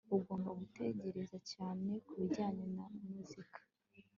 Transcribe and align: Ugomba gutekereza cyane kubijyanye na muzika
Ugomba 0.17 0.49
gutekereza 0.59 1.37
cyane 1.51 1.91
kubijyanye 2.05 2.65
na 2.75 2.85
muzika 3.09 3.59